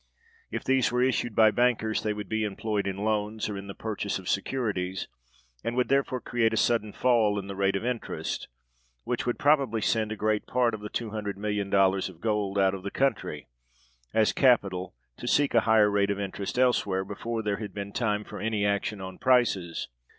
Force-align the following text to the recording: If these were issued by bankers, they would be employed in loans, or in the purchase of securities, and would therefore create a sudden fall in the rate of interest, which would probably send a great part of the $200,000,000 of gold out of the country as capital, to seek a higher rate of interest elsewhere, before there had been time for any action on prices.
If 0.49 0.63
these 0.63 0.91
were 0.91 1.03
issued 1.03 1.35
by 1.35 1.51
bankers, 1.51 2.01
they 2.01 2.11
would 2.11 2.27
be 2.27 2.43
employed 2.43 2.87
in 2.87 2.97
loans, 2.97 3.47
or 3.49 3.55
in 3.55 3.67
the 3.67 3.75
purchase 3.75 4.17
of 4.17 4.27
securities, 4.27 5.07
and 5.63 5.75
would 5.75 5.89
therefore 5.89 6.19
create 6.21 6.53
a 6.55 6.57
sudden 6.57 6.91
fall 6.91 7.37
in 7.37 7.45
the 7.45 7.55
rate 7.55 7.75
of 7.75 7.85
interest, 7.85 8.47
which 9.03 9.27
would 9.27 9.37
probably 9.37 9.79
send 9.79 10.11
a 10.11 10.15
great 10.15 10.47
part 10.47 10.73
of 10.73 10.81
the 10.81 10.89
$200,000,000 10.89 12.09
of 12.09 12.19
gold 12.19 12.57
out 12.57 12.73
of 12.73 12.81
the 12.81 12.89
country 12.89 13.47
as 14.11 14.33
capital, 14.33 14.95
to 15.17 15.27
seek 15.27 15.53
a 15.53 15.59
higher 15.69 15.91
rate 15.91 16.09
of 16.09 16.19
interest 16.19 16.57
elsewhere, 16.57 17.05
before 17.05 17.43
there 17.43 17.57
had 17.57 17.71
been 17.71 17.93
time 17.93 18.23
for 18.23 18.39
any 18.39 18.65
action 18.65 19.01
on 19.01 19.19
prices. 19.19 19.87